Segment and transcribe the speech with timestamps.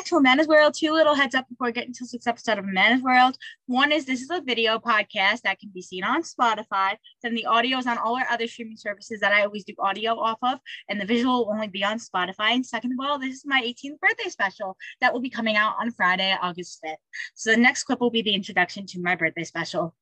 [0.00, 0.72] back to Amanda's World.
[0.72, 3.36] Two little heads up before getting to sixth episode of Amanda's World.
[3.66, 6.96] One is this is a video podcast that can be seen on Spotify.
[7.22, 10.18] Then the audio is on all our other streaming services that I always do audio
[10.18, 10.58] off of,
[10.88, 12.52] and the visual will only be on Spotify.
[12.52, 15.74] And second of all, this is my 18th birthday special that will be coming out
[15.78, 16.94] on Friday, August 5th.
[17.34, 19.94] So the next clip will be the introduction to my birthday special.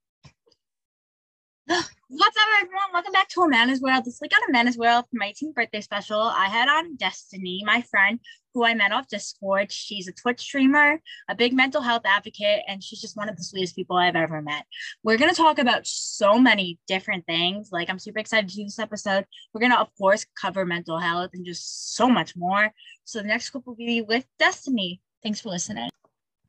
[2.11, 2.85] What's up, everyone?
[2.95, 4.07] Welcome back to A Amanda's World.
[4.07, 7.63] This week on A Amanda's World for my 18th birthday special, I had on Destiny,
[7.67, 8.19] my friend
[8.55, 9.71] who I met off Discord.
[9.71, 13.45] She's a Twitch streamer, a big mental health advocate, and she's just one of the
[13.45, 14.65] sweetest people I've ever met.
[15.03, 17.69] We're going to talk about so many different things.
[17.73, 19.27] Like, I'm super excited to do this episode.
[19.53, 22.73] We're going to, of course, cover mental health and just so much more.
[23.05, 25.03] So, the next clip will be with Destiny.
[25.23, 25.91] Thanks for listening.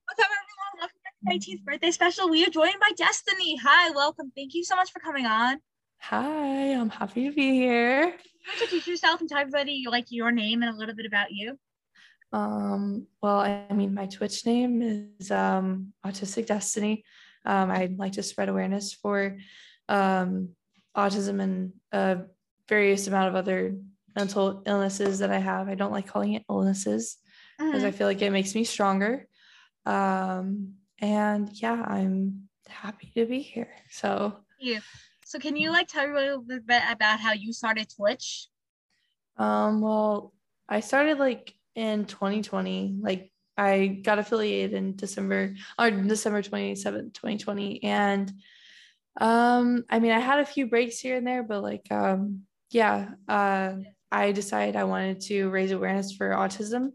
[0.05, 0.80] What's up, everyone?
[0.80, 2.30] Welcome back to my 18th birthday special.
[2.30, 3.58] We are joined by Destiny.
[3.58, 4.32] Hi, welcome.
[4.36, 5.58] Thank you so much for coming on.
[6.00, 8.14] Hi, I'm happy to be here.
[8.54, 11.60] Introduce yourself and tell everybody you like your name and a little bit about you.
[12.32, 14.82] Um, well, I mean, my Twitch name
[15.20, 17.04] is um, Autistic Destiny.
[17.46, 19.38] Um, I'd like to spread awareness for
[19.90, 20.49] um,
[20.96, 22.21] autism and a
[22.68, 23.76] various amount of other
[24.15, 25.68] mental illnesses that I have.
[25.68, 27.18] I don't like calling it illnesses
[27.58, 27.96] because I Mhm.
[27.96, 29.27] feel like it makes me stronger.
[29.86, 33.70] Um, and yeah, I'm happy to be here.
[33.90, 34.80] So, you.
[35.26, 38.48] So can you like tell everybody a little bit about how you started Twitch?
[39.40, 40.34] um, well,
[40.68, 43.00] I started like in 2020.
[43.02, 47.84] Like I got affiliated in December or December 27th, 2020.
[47.84, 48.32] And
[49.20, 53.10] um, I mean, I had a few breaks here and there, but like um, yeah,
[53.27, 53.76] uh,
[54.12, 56.92] I decided I wanted to raise awareness for autism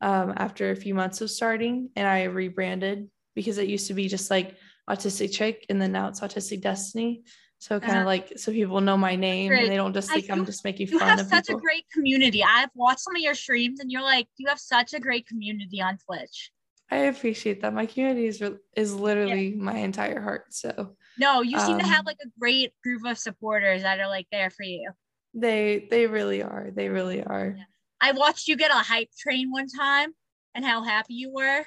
[0.00, 4.08] um, after a few months of starting, and I rebranded because it used to be
[4.08, 4.56] just like
[4.88, 7.24] Autistic Chick, and then now it's Autistic Destiny.
[7.58, 8.06] So kind of Uh-huh.
[8.06, 9.62] like so people know my name Great.
[9.62, 11.46] and they don't just I think I'm do- just making You fun have of such
[11.46, 11.60] people.
[11.60, 12.42] a great community.
[12.44, 15.80] I've watched some of your streams and you're like, you have such a great community
[15.80, 16.50] on Twitch.
[16.90, 17.72] I appreciate that.
[17.72, 18.42] My community is
[18.76, 20.52] is literally my entire heart.
[20.52, 24.08] So No, you seem to have Um, like a great group of supporters that are
[24.08, 24.90] like there for you.
[25.32, 26.68] they they really are.
[26.70, 27.54] They really are.
[27.56, 27.64] Yeah.
[28.00, 30.10] I watched you get a hype train one time
[30.54, 31.64] and how happy you were.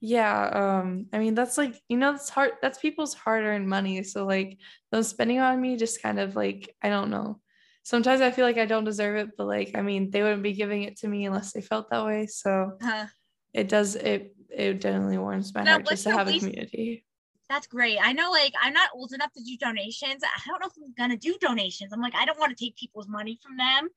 [0.00, 4.02] Yeah, um, I mean that's like you know that's hard that's people's hard-earned money.
[4.02, 4.58] So like
[4.90, 7.40] them spending on me just kind of like I don't know.
[7.82, 10.54] Sometimes I feel like I don't deserve it, but like I mean they wouldn't be
[10.54, 12.26] giving it to me unless they felt that way.
[12.26, 13.06] So Uh,
[13.52, 17.04] it does it it definitely warms my Now, heart just to have a community.
[17.48, 17.98] that's great.
[18.00, 20.22] I know like I'm not old enough to do donations.
[20.24, 21.92] I don't know if I'm gonna do donations.
[21.92, 23.88] I'm like, I don't want to take people's money from them.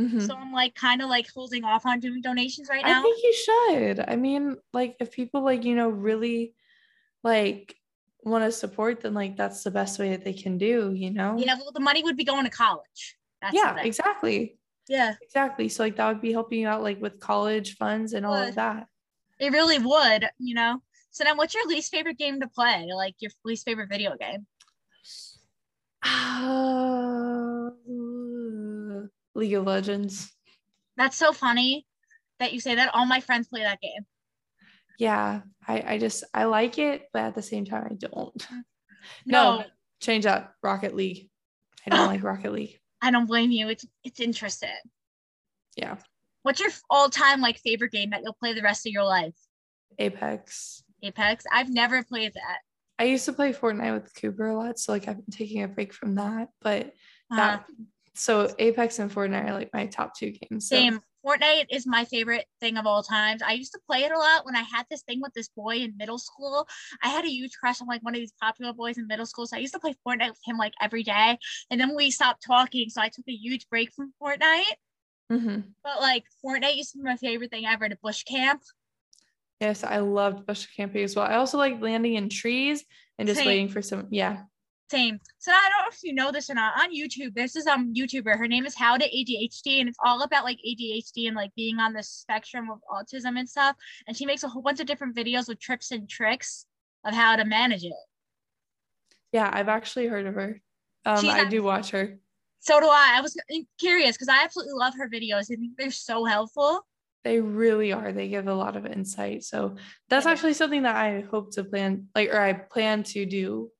[0.00, 0.26] Mhm.
[0.26, 3.00] So I'm like kind of like holding off on doing donations right now.
[3.00, 4.00] I think you should.
[4.08, 6.54] I mean, like if people like, you know, really
[7.22, 7.76] like
[8.22, 11.36] want to support, then like that's the best way that they can do, you know?
[11.38, 13.18] Yeah, well, the money would be going to college.
[13.42, 14.58] That's Yeah, exactly.
[14.88, 15.68] Yeah, Exactly.
[15.68, 18.50] So like that would be helping you out like with college funds and all Would.
[18.50, 18.88] of that.
[19.38, 20.82] it really would, you know.
[21.10, 22.88] So then, what's your least favorite game to play?
[22.94, 24.46] Like your least favorite video game?
[28.90, 30.32] Uh, League of Legends.
[30.96, 31.86] That's so funny
[32.38, 32.94] that you say that.
[32.94, 34.02] All my friends play that game.
[34.98, 38.46] Yeah, I I just I like it, but at the same time I don't.
[39.24, 39.64] No, No,
[40.02, 40.52] change that.
[40.62, 41.30] Rocket League.
[41.86, 42.78] I don't like Rocket League.
[43.00, 43.68] I don't blame you.
[43.70, 44.68] It's it's interesting.
[45.74, 45.96] Yeah.
[46.42, 49.34] What's your all-time like favorite game that you'll play the rest of your life?
[49.98, 50.82] Apex.
[51.02, 51.44] Apex.
[51.50, 52.58] I've never played that.
[52.98, 55.68] I used to play Fortnite with Cooper a lot, so like I've been taking a
[55.68, 56.48] break from that.
[56.60, 56.92] But
[57.30, 57.64] Uh, that
[58.20, 60.68] so Apex and Fortnite are like my top two games.
[60.68, 60.76] So.
[60.76, 61.00] same.
[61.24, 63.42] Fortnite is my favorite thing of all times.
[63.42, 65.76] I used to play it a lot when I had this thing with this boy
[65.76, 66.66] in middle school.
[67.02, 69.46] I had a huge crush on like one of these popular boys in middle school.
[69.46, 71.36] So I used to play Fortnite with him like every day.
[71.70, 72.88] And then we stopped talking.
[72.88, 74.76] So I took a huge break from Fortnite.
[75.30, 75.64] Mhm.
[75.84, 78.62] But like Fortnite used to be my favorite thing ever to bush camp.
[79.60, 81.26] Yes, I loved bush camping as well.
[81.26, 82.82] I also like landing in trees
[83.18, 83.46] and just Same.
[83.46, 84.08] waiting for some.
[84.10, 84.44] Yeah.
[84.90, 85.20] Same.
[85.38, 86.80] So I don't know if you know this or not.
[86.80, 88.36] On YouTube, there's this um YouTuber.
[88.36, 91.78] Her name is How to ADHD, and it's all about like ADHD and like being
[91.78, 93.76] on the spectrum of autism and stuff.
[94.08, 96.66] And she makes a whole bunch of different videos with tips and tricks
[97.04, 97.92] of how to manage it.
[99.32, 100.60] Yeah, I've actually heard of her.
[101.04, 102.18] Um, She's I do watch her.
[102.58, 103.14] So do I.
[103.16, 103.36] I was
[103.78, 105.42] curious because I absolutely love her videos.
[105.52, 106.84] I think they're so helpful.
[107.22, 108.12] They really are.
[108.12, 109.44] They give a lot of insight.
[109.44, 109.76] So
[110.08, 110.32] that's Yeah.
[110.32, 113.70] actually something that I hope to plan, like, or I plan to do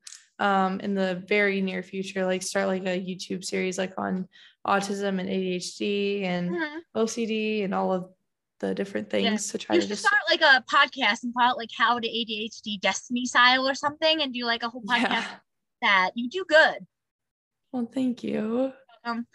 [0.40, 4.26] um, in the very near future, like start like a YouTube series like on
[4.66, 6.80] autism and ADHD and Mhm.
[6.96, 8.12] OCD and all of
[8.58, 11.58] the different things to try You to just start like a podcast and call it
[11.58, 15.26] like How to ADHD Destiny Style or something, and do like a whole podcast yeah.
[15.82, 16.86] that you do good.
[17.72, 18.72] Well, thank you.
[19.04, 19.26] Um,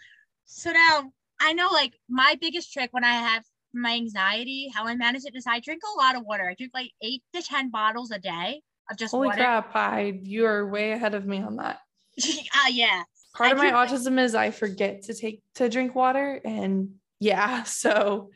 [0.44, 4.94] so now I know like my biggest trick when I have my anxiety, how I
[4.96, 6.48] manage it is I drink a lot of water.
[6.48, 8.62] I drink like eight to 10 bottles a day
[8.94, 9.74] just Holy crap!
[9.74, 11.80] I you're way ahead of me on that.
[12.18, 13.02] uh, yeah.
[13.34, 17.62] Part I of my autism is I forget to take to drink water, and yeah,
[17.64, 18.30] so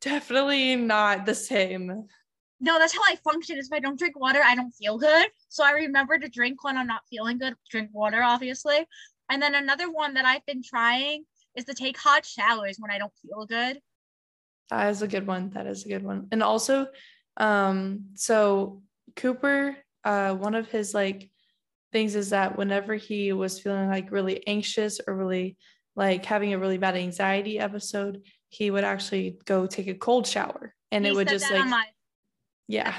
[0.00, 2.06] definitely not the same.
[2.62, 3.58] No, that's how I function.
[3.58, 5.28] Is if I don't drink water, I don't feel good.
[5.48, 7.54] So I remember to drink when I'm not feeling good.
[7.70, 8.86] Drink water, obviously.
[9.30, 11.24] And then another one that I've been trying
[11.56, 13.80] is to take hot showers when I don't feel good.
[14.68, 15.50] That is a good one.
[15.50, 16.28] That is a good one.
[16.30, 16.88] And also,
[17.36, 18.82] um, so
[19.16, 21.30] Cooper, uh, one of his like
[21.92, 25.56] things is that whenever he was feeling like really anxious or really
[25.96, 30.74] like having a really bad anxiety episode, he would actually go take a cold shower
[30.92, 31.84] and He it would just like my
[32.68, 32.94] yeah,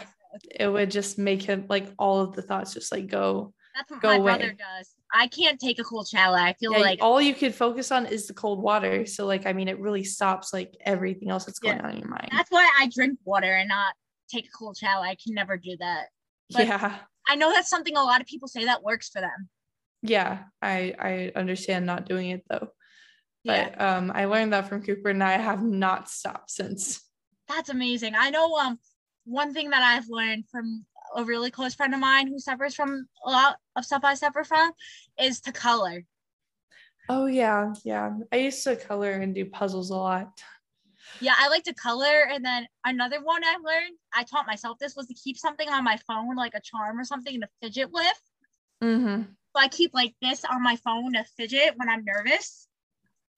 [0.60, 3.54] it would just make him like all of the thoughts just like go.
[3.74, 4.38] That's what Go my away.
[4.38, 4.90] brother does.
[5.14, 6.36] I can't take a cold shower.
[6.36, 9.06] I feel Yeah, like all you could focus on is the cold water.
[9.06, 11.84] So like I mean it really stops like everything else that's going Yeah.
[11.86, 12.30] on in your mind.
[12.32, 13.94] that's why I drink water and not
[14.32, 15.04] take a cold shower.
[15.04, 16.06] I can never do that.
[16.52, 16.98] but- yeah.
[17.28, 19.48] I know that's something a lot of people say that works for them.
[20.02, 22.70] yeah i i understand not doing it though
[23.44, 23.70] Yeah.
[23.70, 26.84] but um i learned that from cooper and i have not stopped since
[27.48, 28.14] That's amazing.
[28.16, 28.80] I know um
[29.26, 30.66] one thing that I've learned from
[31.16, 34.44] a really close friend of mine who suffers from a lot of stuff I suffer
[34.44, 34.72] from
[35.20, 35.98] is to color.
[37.10, 40.32] oh yeah yeah i used to color and do puzzles a lot
[41.22, 42.28] Yeah, I like to color.
[42.32, 45.84] And then another one I learned, I taught myself this was to keep something on
[45.84, 48.22] my phone, like a charm or something to fidget with.
[48.84, 49.22] mm-hmm.
[49.22, 52.68] So I keep like this on my phone to fidget when I'm nervous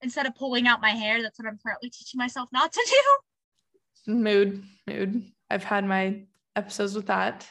[0.02, 1.22] instead of pulling out my hair.
[1.22, 2.88] That's what I'm currently teaching myself not to
[4.06, 4.12] do.
[4.12, 6.22] mood mood i've had my
[6.58, 7.48] episodes with that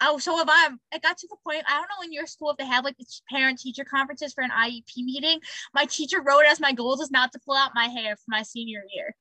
[0.00, 2.50] Oh, so if I'm, it got to the point, I don't know in your school
[2.50, 5.40] if they have like the parent teacher conferences for an IEP meeting.
[5.74, 8.42] My teacher wrote as my goals is not to pull out my hair for my
[8.42, 9.16] senior year.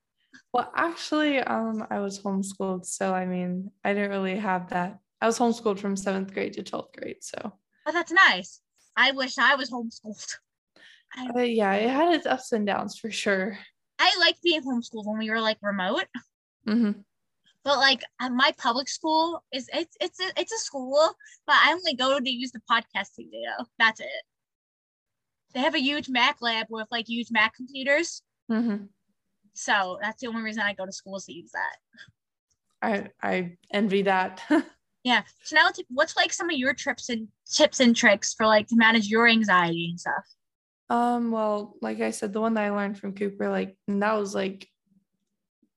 [0.53, 5.25] Well actually um i was homeschooled so i mean i didn't really have that i
[5.25, 7.53] was homeschooled from seventh grade to 12th grade so
[7.85, 8.62] But that's nice.
[8.95, 10.25] I wish I was homeschooled.
[11.33, 13.57] But yeah it had its ups and downs for sure
[14.00, 16.06] I liked being homeschooled when we were like remote,
[16.65, 16.91] hmm
[17.63, 21.13] but like uh, my public school is it's it's a, it's a school,
[21.45, 23.65] but I only go to use the podcasting data.
[23.79, 24.24] That's it.
[25.53, 28.85] They have a huge Mac lab with like huge Mac computers, hmm
[29.57, 31.77] so that's the only reason I go to school is to use that.
[32.81, 34.44] i i envy that
[35.04, 35.24] Yeah.
[35.44, 38.75] So now, what's like some of your trips and tips and tricks for like to
[38.75, 40.25] manage your anxiety and stuff?
[40.89, 44.13] Um, well, like I said, the one that I learned from Cooper, like and that
[44.18, 44.68] was like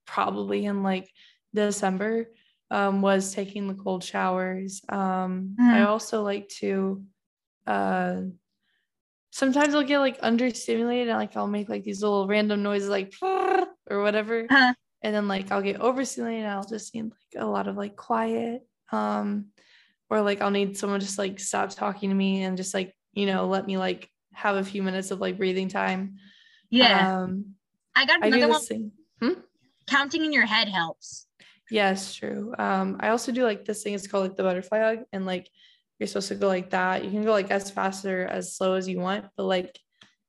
[0.05, 1.09] probably in like
[1.55, 2.33] December,
[2.73, 4.83] um, was taking the cold showers.
[4.89, 5.87] Um, I Mhm.
[5.87, 7.05] also like to
[7.69, 8.23] uh
[9.31, 13.13] sometimes I'll get like understimulated and like I'll make like these little random noises like
[13.91, 14.47] or whatever.
[14.49, 14.75] Uh-huh.
[15.03, 17.97] And then like I'll get overstimulated and I'll just need like a lot of like
[17.97, 18.63] quiet.
[18.93, 19.47] Um,
[20.09, 23.27] or like I'll need someone just like stop talking to me and just like, you
[23.27, 26.17] know, let me like have a few minutes of like breathing time.
[26.69, 27.23] Yeah.
[27.23, 27.55] Um,
[27.95, 28.59] I got I another one.
[28.59, 28.93] this thing.
[29.87, 31.27] Counting in your head helps.
[31.71, 32.55] Yes, true.
[32.59, 33.95] Um, I also do like this thing.
[33.95, 35.49] It's called like the butterfly hug, and like
[35.99, 37.05] you're supposed to go like that.
[37.05, 39.79] You can go like as fast or as slow as you want, but like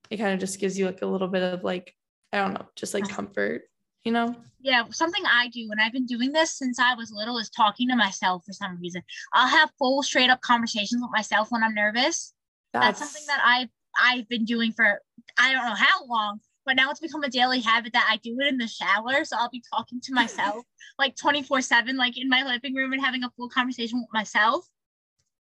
[0.10, 1.96] it kind of just gives you like a little bit of like
[2.34, 3.64] I don't know, just like comfort,
[4.04, 4.36] you know?
[4.62, 4.84] Yeah.
[4.92, 7.96] Something I do, and I've been doing this since I was little, is talking to
[7.96, 9.02] myself for some reason.
[9.34, 12.34] I'll have full straight up conversations with myself when I'm nervous.
[12.74, 13.70] That's, something that I've
[14.02, 15.02] I've been doing for
[15.38, 18.38] I don't know how long, but now it's become a daily habit that I do
[18.40, 19.26] it in the shower.
[19.26, 20.64] So I'll be talking to myself
[20.98, 24.66] like 24 7, like in my living room and having a full conversation with myself.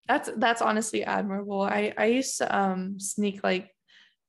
[0.08, 1.62] that's that's honestly admirable.
[1.62, 3.72] I I used to um sneak like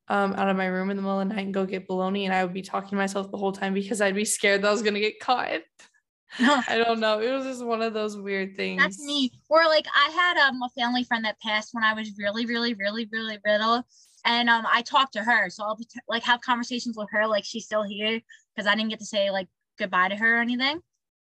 [0.08, 2.24] um out of my room in the middle of the night and go get bologna,
[2.24, 4.68] and I would be talking to myself the whole time because I'd be scared that
[4.68, 5.60] I was gonna get caught.
[6.38, 7.20] I don't know.
[7.20, 8.80] It was just one of those weird things.
[8.82, 9.32] That's me.
[9.48, 12.74] Or like I had um a family friend that passed when I was really, really,
[12.74, 13.82] really, really little.
[14.24, 15.50] And um I talked to her.
[15.50, 18.20] So I'll be t- like have conversations with her like she's still here
[18.54, 19.48] because I didn't get to say like
[19.78, 20.80] goodbye to her or anything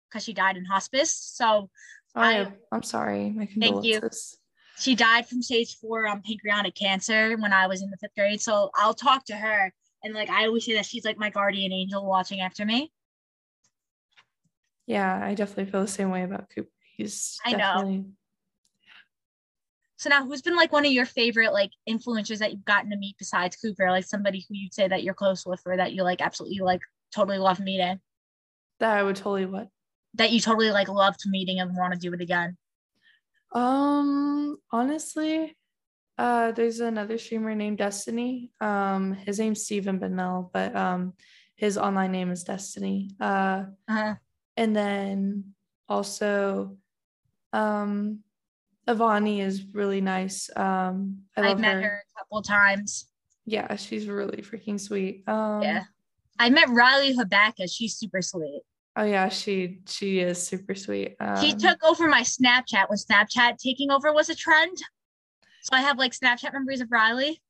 [0.08, 1.12] because she died in hospice.
[1.12, 1.70] So
[2.14, 3.30] I, I- I'm sorry.
[3.30, 4.00] My Thank you.
[4.80, 8.40] She died from stage four um pancreatic cancer when I was in the fifth grade.
[8.40, 9.72] So I'll talk to her
[10.02, 12.90] and like I always say that she's like my guardian angel watching after me.
[14.87, 16.68] Yeah, I definitely feel the same way about Cooper.
[16.96, 18.04] He's I know.
[19.99, 22.96] So now who's been like one of your favorite like influencers that you've gotten to
[22.96, 23.90] meet besides Cooper?
[23.90, 26.80] Like somebody who you'd say that you're close with or that you like absolutely like
[27.14, 28.00] totally love meeting.
[28.78, 29.68] that I would totally what.
[30.14, 32.56] That you totally like loved meeting and want to do it again.
[33.52, 35.57] Um, honestly,
[36.19, 38.52] uh, there's another streamer named Destiny.
[38.61, 41.14] Um, his name's Steven Bonnell, but um,
[41.57, 43.11] his online name is Destiny.
[43.21, 44.14] Uh, Uh-huh.
[44.57, 45.54] and then
[45.88, 46.76] also,
[47.52, 48.21] um,
[48.87, 50.50] Avani is really nice.
[50.57, 51.83] Um, I I've met her.
[51.83, 53.09] her a couple times.
[53.47, 55.25] Yeah, she's really freaking sweet.
[55.28, 55.85] Um, Yeah.
[56.38, 57.71] I met Riley Hubatka.
[57.71, 58.62] She's super sweet.
[59.00, 61.16] Oh yeah, she she is super sweet.
[61.21, 64.76] Um, He took over my Snapchat when Snapchat taking over was a trend.
[65.62, 67.40] So I have like Snapchat memories of Riley.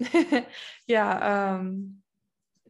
[0.88, 1.94] yeah, um,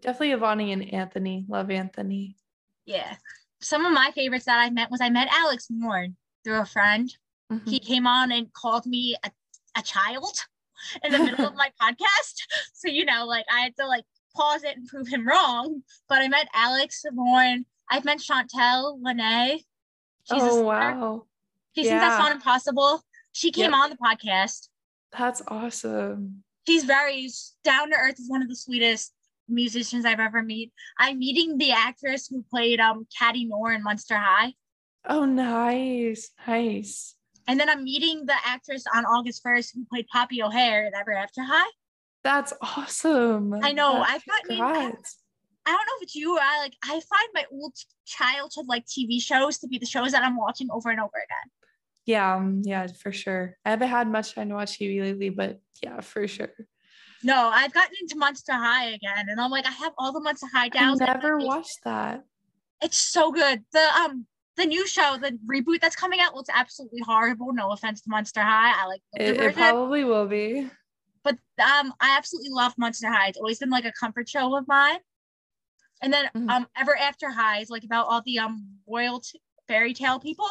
[0.03, 1.47] definitely Avani and Anthony.
[1.49, 2.37] Love Anthony.
[2.85, 3.17] Yeah.
[3.63, 6.15] Some of my favorites that I met was I met Alex Morn
[6.45, 7.11] through a friend.
[7.51, 7.67] Mhm.
[7.67, 9.31] He came on and called me a,
[9.79, 10.37] a child
[11.03, 12.35] in the middle of my podcast.
[12.75, 15.83] So, you know, like I had to like pause it and prove him wrong.
[16.07, 17.65] But I met Alex Morn.
[17.91, 19.59] I've met Chantel Lene.
[20.25, 21.27] She's a oh wow,
[21.77, 22.23] She sings that Yeah.
[22.25, 23.03] song Impossible.
[23.33, 23.81] She came Yep.
[23.81, 24.69] on the podcast.
[25.17, 26.43] that's awesome.
[26.67, 27.29] She's very
[27.65, 29.13] down to earth, is one of the sweetest
[29.49, 30.69] musicians I've ever met.
[30.99, 34.55] I'm meeting the actress who played um Catty Noir in Monster High.
[35.09, 37.15] Oh nice, nice.
[37.47, 41.13] And then I'm meeting the actress on August 1st who played Poppy O'Hare in Ever
[41.13, 41.71] After High.
[42.25, 43.55] That's awesome.
[43.63, 44.97] I know, That- I've gotten-.
[45.67, 47.75] I don't know if it's you or I like I find my old
[48.07, 51.51] childhood like TV shows to be the shows that I'm watching over and over again.
[52.05, 53.57] Yeah, um, yeah, for sure.
[53.65, 56.53] I haven't had much time to watch TV lately, but yeah, for sure.
[57.25, 60.47] No, I've gotten into Monster High again, and I'm like, I have all the Monster
[60.53, 61.01] High I downs.
[61.01, 62.25] never watched that.
[62.81, 63.65] It's so good.
[63.73, 67.53] The um the new show, the reboot that's coming out looks absolutely horrible.
[67.53, 68.73] No offense to Monster High.
[68.81, 70.71] I like It, it probably will be.
[71.25, 73.29] but um I absolutely love Monster High.
[73.29, 74.99] It's always been like a comfort show of mine.
[76.03, 76.51] And then Mhm.
[76.51, 80.49] um Ever After High is like about all the um royal t- fairy tale people.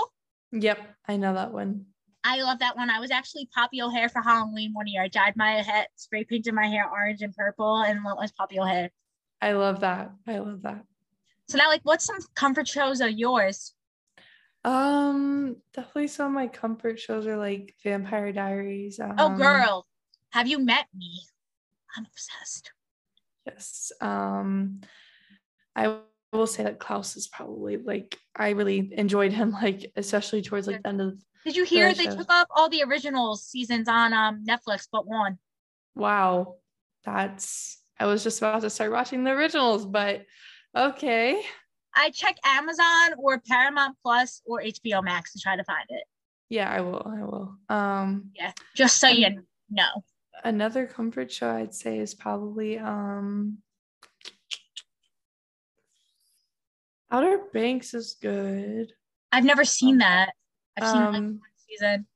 [0.52, 1.88] Yep, I know that one.
[2.24, 2.90] I love that one.
[2.90, 5.04] I was actually Poppy O'Hare for Halloween one year.
[5.04, 8.60] I dyed my head, spray painted my hair orange and purple, and went as Poppy
[8.60, 8.92] O'Hare.
[9.42, 10.12] I love that.
[10.26, 10.84] I love that.
[11.48, 13.76] So now, like, what's some comfort shows of yours?
[14.64, 19.00] Um, definitely some of my comfort shows are like Vampire Diaries.
[19.00, 19.86] Um, oh, girl,
[20.32, 21.22] have you met me?
[21.96, 22.72] I'm obsessed.
[23.46, 23.92] Yes.
[24.02, 24.82] Um,
[25.76, 25.98] I
[26.34, 30.82] will say that Klaus is probably like I really enjoyed him, like especially towards like
[30.84, 31.20] the end of.
[31.46, 32.16] Did you hear Great they show.
[32.16, 35.38] took up all the original seasons on um Netflix but one?
[35.96, 36.56] Wow,
[37.04, 37.82] that's.
[38.00, 40.26] I was just about to start watching the originals, but
[40.76, 41.42] okay.
[41.96, 46.04] I check Amazon or Paramount Plus or HBO Max to try to find it.
[46.50, 47.02] Yeah, I will.
[47.06, 47.56] I will.
[47.70, 49.88] Um, Yeah, just so you know.
[50.44, 53.60] another comfort show I'd say is probably um
[57.12, 58.92] Outer Banks is good.
[59.32, 60.34] I've never seen that.
[60.78, 62.08] I've seen like one Um season.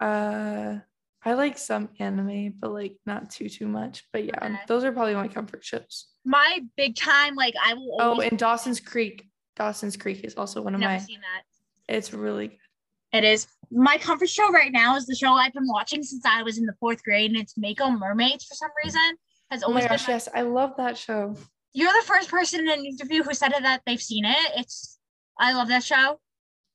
[0.00, 0.78] uh
[1.24, 4.04] I like some anime, but like not too too much.
[4.12, 4.56] But yeah, Okay.
[4.66, 6.06] those are probably my comfort shows.
[6.24, 9.28] My big time, like I will Oh, always and Dawson's Creek.
[9.56, 11.42] Dawson's Creek is also one of never my seen that.
[11.94, 12.58] it's really good.
[13.12, 13.46] It is.
[13.70, 16.66] My comfort show right now is the show I've been watching since I was in
[16.66, 19.00] the fourth grade, and it's Mako Mermaids for some reason.
[19.50, 19.90] Has Oh my always been.
[19.96, 21.34] gosh, my- yes, I love that show.
[21.72, 24.52] You're the first person in an interview who said that they've seen it.
[24.56, 24.98] It's.
[25.38, 26.20] I love that show.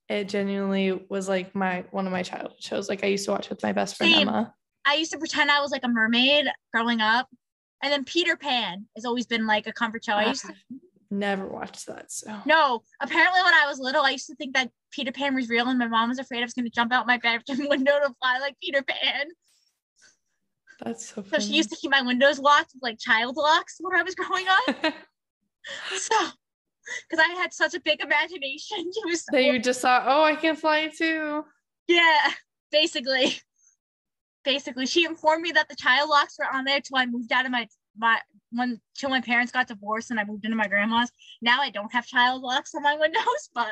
[0.09, 2.89] It genuinely was like my one of my childhood shows.
[2.89, 4.27] Like I used to watch with my best friend Same.
[4.27, 4.53] Emma.
[4.85, 7.27] I used to pretend I was like a mermaid growing up,
[7.81, 10.13] and then Peter Pan has always been like a comfort show.
[10.13, 10.53] I used to
[11.13, 12.11] Never watched that.
[12.11, 12.83] So no.
[12.99, 15.77] Apparently, when I was little, I used to think that Peter Pan was real, and
[15.77, 18.39] my mom was afraid I was going to jump out my bedroom window to fly
[18.39, 19.27] like Peter Pan.
[20.83, 23.97] That's so So she used to keep my windows locked with like child locks when
[23.99, 24.93] I was growing up.
[25.97, 26.15] So,
[27.09, 30.35] because I had such a big imagination, she was that you just thought, oh, I
[30.35, 31.45] can fly too.
[31.87, 32.31] yeah,
[32.71, 33.39] basically,
[34.43, 37.45] basically, she informed me that the child locks were on there till I moved out
[37.45, 38.19] of my my
[38.51, 41.11] when till my parents got divorced and I moved into my grandma's.
[41.41, 43.71] Now I don't have child locks on my windows, but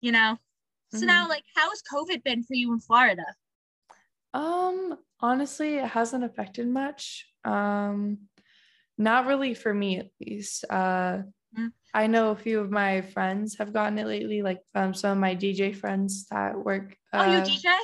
[0.00, 0.38] you know.
[0.90, 1.06] So Mm-hmm.
[1.06, 3.24] now, like, how has COVID been for you in Florida?
[4.36, 7.26] Um, honestly, it hasn't affected much.
[7.44, 8.18] Um,
[8.98, 10.64] not really for me at least.
[10.68, 11.22] Uh,
[11.56, 11.72] Mm.
[11.94, 15.18] I know a few of my friends have gotten it lately, like um, some of
[15.18, 16.94] my DJ friends that work.
[17.14, 17.74] Oh, you uh, DJ?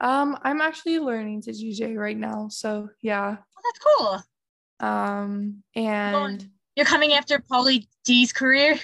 [0.00, 3.38] Oh, Um, I'm actually learning to DJ right now, so yeah.
[3.40, 4.88] Oh, that's cool.
[4.88, 8.78] Um, and You're coming after Pauly D's career.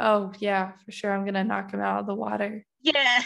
[0.00, 2.64] oh yeah, for sure, I'm gonna knock him out of the water.
[2.80, 3.22] Yeah.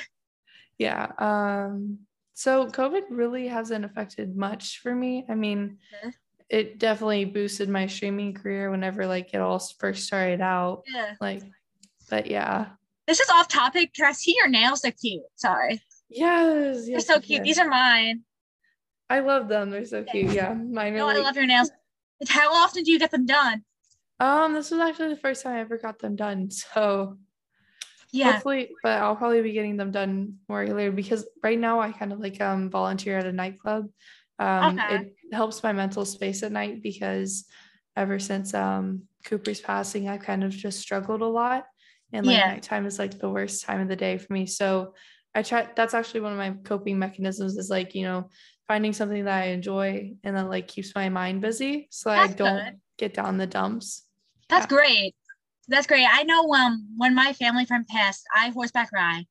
[0.78, 1.12] Yeah.
[1.18, 2.00] Um,
[2.40, 5.26] so COVID really hasn't affected much for me.
[5.28, 5.76] I mean,
[6.48, 10.84] it definitely boosted my streaming career whenever like it all first started out.
[10.90, 11.16] Yeah.
[11.20, 11.42] Like,
[12.08, 12.68] but yeah.
[13.06, 13.92] This is off topic.
[13.92, 14.80] Can I see your nails?
[14.80, 15.20] They're cute.
[15.36, 15.82] Sorry.
[16.08, 17.44] Yes, They're so cute.
[17.44, 17.44] yes.
[17.44, 18.22] These are mine.
[19.10, 19.68] I love them.
[19.68, 20.32] They're so cute.
[20.32, 20.54] Yeah.
[20.54, 21.70] Mine are No, I love your nails.
[22.26, 23.64] How often do you get them done?
[24.18, 26.50] Um, this was actually the first time I ever got them done.
[26.50, 27.18] So
[28.12, 28.42] Yeah.
[28.42, 32.12] hopefully, but I'll probably be getting them done more later because right now I kind
[32.12, 33.86] of like um volunteer at a nightclub.
[34.38, 34.86] Um, Okay.
[34.88, 37.46] it helps my mental space at night because
[37.96, 41.66] ever since um Cooper's passing, I've kind of just struggled a lot.
[42.12, 42.44] And like Yeah.
[42.44, 44.46] nighttime is like the worst time of the day for me.
[44.46, 44.94] So
[45.34, 48.28] I try that's actually one of my coping mechanisms is like, you know,
[48.68, 52.66] finding something that I enjoy and that like keeps my mind busy so I don't
[52.66, 52.80] good.
[52.98, 54.06] get down the dumps.
[54.48, 54.66] That's Yeah.
[54.66, 55.14] great.
[55.70, 56.06] That's great.
[56.10, 59.24] I know um when my family friend passed, I horseback ride.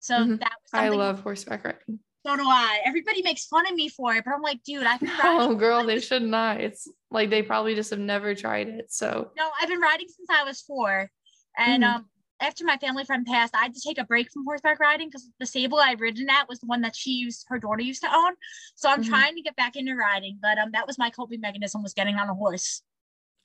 [0.00, 0.38] So Mhm.
[0.40, 1.98] that was I love horseback riding.
[2.26, 2.80] so do I.
[2.84, 5.40] Everybody makes fun of me for it, but I'm like, dude, I've been riding.
[5.40, 6.60] Oh, girl, they should not.
[6.60, 8.92] It's like they probably just have never tried it.
[8.92, 11.10] So, No, I've been riding since I was four.
[11.58, 11.96] And Mhm.
[11.96, 12.06] um
[12.42, 15.28] after my family friend passed, I had to take a break from horseback riding because
[15.38, 18.14] the stable I'd ridden at was the one that she used, her daughter used to
[18.14, 18.32] own.
[18.76, 19.08] So I'm Mhm.
[19.08, 22.16] trying to get back into riding, but um that was my coping mechanism was getting
[22.16, 22.82] on a horse.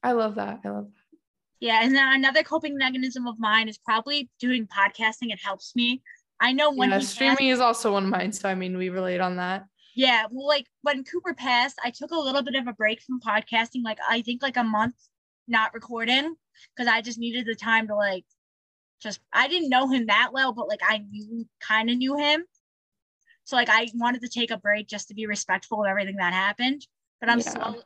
[0.03, 0.59] I love that.
[0.63, 1.04] I love that.
[1.65, 5.31] Yeah, and then another coping mechanism of mine is probably doing podcasting.
[5.31, 6.03] It helps me.
[6.39, 8.33] I know when yeah, he passed, streaming is also one of mine.
[8.33, 9.65] So, I mean, we relate on that.
[9.95, 13.19] yeah, well, like when Cooper passed, I took a little bit of a break from
[13.19, 14.93] podcasting, like I think like a month
[15.47, 16.35] not recording
[16.75, 18.25] because I just needed the time to like
[19.01, 22.45] just I didn't know him that well, but like I knew kind of knew him.
[23.45, 26.33] So like I wanted to take a break just to be respectful of everything that
[26.33, 26.85] happened.
[27.19, 27.49] But I'm Yeah.
[27.49, 27.81] slow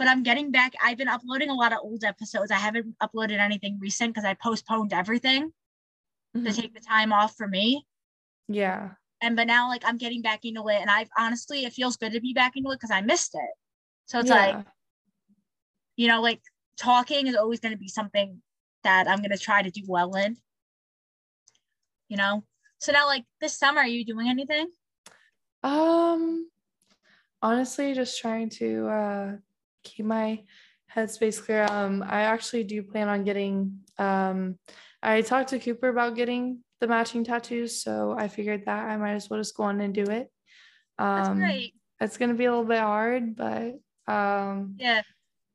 [0.00, 0.72] but I'm getting back.
[0.82, 2.50] I've been uploading a lot of old episodes.
[2.50, 5.52] I haven't uploaded anything recent because I postponed everything
[6.34, 6.56] to Mhm.
[6.56, 7.86] take the time off for me.
[8.48, 8.94] Yeah.
[9.20, 10.80] And but now like I'm getting back into it.
[10.80, 13.50] And I've honestly it feels good to be back into it because I missed it.
[14.06, 14.56] So it's like,
[15.96, 16.40] you know, like
[16.78, 18.40] talking is always gonna be something
[18.84, 20.38] that I'm gonna try to do well in.
[22.08, 22.46] You know?
[22.78, 24.72] So now like this summer, are you doing anything?
[25.62, 26.50] Um,
[27.42, 29.36] honestly, just trying to uh
[29.82, 30.42] keep my
[30.94, 31.64] headspace clear.
[31.64, 33.80] Um, I actually do plan on getting.
[33.98, 34.58] Um,
[35.02, 39.14] I talked to Cooper about getting the matching tattoos, so I figured that I might
[39.14, 40.30] as well just go on and do it.
[40.98, 41.74] That's Um, great.
[42.00, 43.74] It's gonna be a little bit hard, but
[44.06, 45.02] um, Yeah.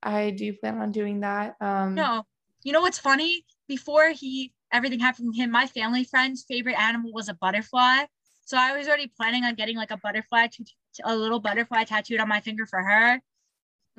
[0.01, 1.55] I do plan on doing that.
[1.59, 2.23] Um, No.
[2.63, 3.45] You know what's funny?
[3.67, 8.05] Before he everything happened to him, my family friend's favorite animal was a butterfly.
[8.45, 10.63] So I was already planning on getting like a butterfly to
[11.03, 13.21] a little butterfly tattooed on my finger for her.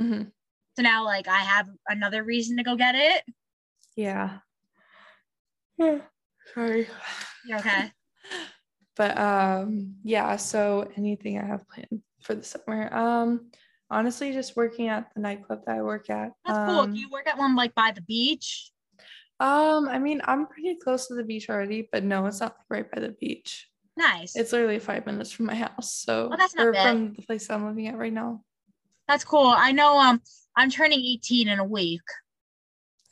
[0.01, 0.31] Mhm,
[0.77, 3.23] So now like I have another reason to go get it.
[3.97, 4.39] Yeah.
[5.79, 5.99] Yeah.
[6.55, 6.89] Sorry.
[7.47, 7.93] You okay?
[8.97, 13.51] but um yeah so anything i have planned for the summer um
[13.91, 16.81] honestly just working at the nightclub that i work at That's cool.
[16.81, 18.73] um, Do you work at one like by the beach?
[19.39, 22.91] um i mean i'm pretty close to the beach already but no it's not right
[22.91, 24.35] by the beach Nice.
[24.35, 26.89] it's literally five minutes from my house so Oh, that's not or bad.
[26.89, 28.43] from the place i'm living at right now
[29.09, 29.53] That's cool.
[29.57, 30.21] I know um
[30.57, 32.01] I'm turning 18 in a week.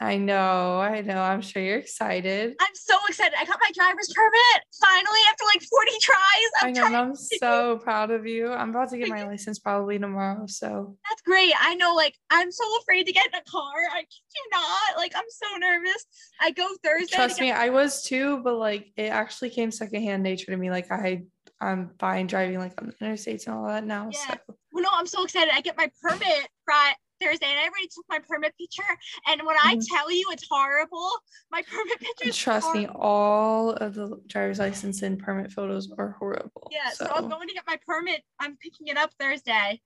[0.01, 3.35] i know i know i'm sure you're excited I'm so excited.
[3.39, 6.51] I got my driver's permit finally after like 40 tries.
[6.61, 9.61] i I'm know trying i'm so proud of you i'm about to get my license
[9.61, 11.53] probably tomorrow so That's great.
[11.61, 13.79] I know, like, I'm so afraid to get in a car.
[13.93, 14.97] I kid you not.
[14.97, 16.05] Like, I'm so nervous.
[16.41, 17.15] I go Thursday.
[17.15, 20.71] Trust get- me, I was too, but like it actually came secondhand nature to me.
[20.71, 21.23] Like I,
[21.61, 24.11] I'm fine driving like on the interstates and all that now.
[24.13, 24.19] Yeah.
[24.47, 25.53] So Well, no, I'm so excited.
[25.55, 28.83] I get my permit Friday, Thursday, and I already took my permit picture.
[29.29, 29.87] And when I Mhm.
[29.89, 31.11] tell you it's horrible,
[31.51, 36.17] my permit picture is trust me, all of the driver's license and permit photos are
[36.19, 36.69] horrible.
[36.73, 37.07] Yeah, so.
[37.07, 38.23] I'm going to get my permit.
[38.41, 39.81] I'm picking it up Thursday.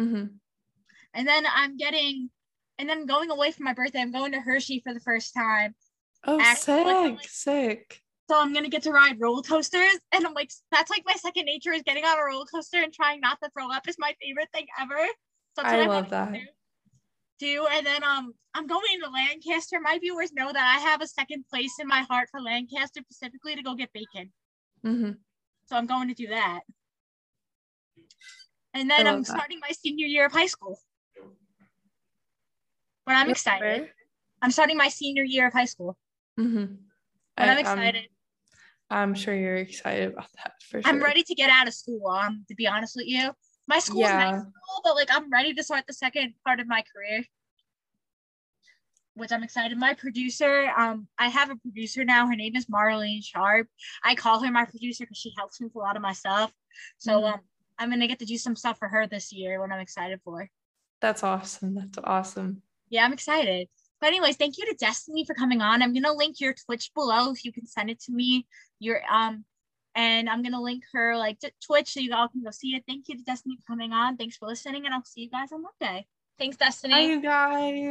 [0.00, 0.26] Mm-hmm.
[1.14, 2.30] And then I'm getting,
[2.78, 5.74] and then going away for my birthday, I'm going to Hershey for the first time.
[6.24, 8.02] Oh, Actually, sick, like- sick.
[8.30, 11.44] So I'm gonna get to ride roller coasters, and I'm like, that's like my second
[11.44, 14.14] nature is getting on a roller coaster and trying not to throw up is my
[14.22, 15.06] favorite thing ever.
[15.56, 16.34] So I love that.
[17.38, 17.66] Do.
[17.70, 19.80] And then um, I'm going to Lancaster.
[19.80, 23.56] My viewers know that I have a second place in my heart for Lancaster specifically
[23.56, 24.32] to go get bacon.
[24.82, 25.10] hmm
[25.66, 26.60] So I'm going to do that.
[28.74, 29.26] And then I'm that.
[29.26, 30.78] starting my senior year of high school.
[33.04, 33.90] But I'm excited.
[34.40, 35.98] I'm starting my senior year of high school.
[36.38, 36.74] Mm-hmm.
[37.36, 38.08] But I'm excited.
[38.90, 40.90] I'm sure you're excited about that for sure.
[40.92, 42.08] I'm ready to get out of school.
[42.08, 43.32] Um, to be honest with you,
[43.66, 44.18] my school's Yeah.
[44.18, 47.24] nice school, but like I'm ready to start the second part of my career,
[49.14, 49.78] which I'm excited.
[49.78, 52.26] My producer, um, I have a producer now.
[52.26, 53.68] Her name is Marlene Sharp.
[54.04, 56.52] I call her my producer because she helps me with a lot of my stuff.
[56.98, 57.32] So Mhm.
[57.34, 57.40] um,
[57.78, 60.50] I'm gonna get to do some stuff for her this year, what I'm excited for.
[61.00, 61.74] That's awesome.
[61.74, 62.62] That's awesome.
[62.90, 63.68] Yeah, I'm excited.
[64.02, 65.80] But anyways, thank you to Destiny for coming on.
[65.80, 68.48] I'm gonna link your Twitch below if you can send it to me.
[68.80, 69.44] Your um,
[69.94, 72.82] and I'm gonna link her like to Twitch so you all can go see it.
[72.88, 74.16] Thank you to Destiny for coming on.
[74.16, 76.04] Thanks for listening, and I'll see you guys on Monday.
[76.36, 76.94] Thanks, Destiny.
[76.94, 77.80] Bye, you guys.